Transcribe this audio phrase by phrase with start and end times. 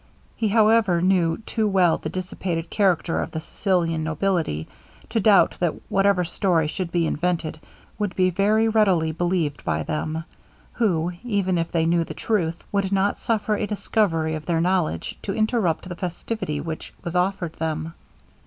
[0.35, 4.67] He, however, knew too well the dissipated character of the Sicilian nobility,
[5.09, 7.59] to doubt that whatever story should be invented
[7.99, 10.23] would be very readily believed by them;
[10.73, 15.19] who, even if they knew the truth, would not suffer a discovery of their knowledge
[15.21, 17.93] to interrupt the festivity which was offered them.